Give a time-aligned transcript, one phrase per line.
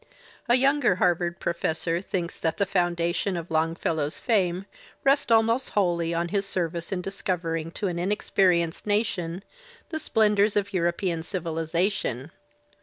[0.49, 4.65] A younger Harvard professor thinks that the foundations of Longfellow's fame
[5.03, 9.43] rest almost wholly on his service in discovering to an inexperienced nation
[9.89, 12.31] the splendours of European civilization.